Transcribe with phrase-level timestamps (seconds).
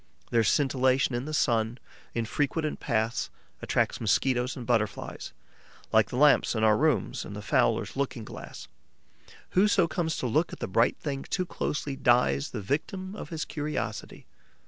[0.31, 1.77] Their scintillation in the sun,
[2.15, 3.29] in frequented paths,
[3.61, 5.31] attracts Mosquitoes and Butterflies,
[5.93, 8.67] like the lamps in our rooms and the fowler's looking glass.
[9.51, 13.45] Whoso comes to look at the bright thing too closely dies the victim of his
[13.45, 14.25] curiosity.